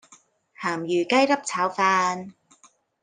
[0.59, 2.31] 鹹魚雞粒炒飯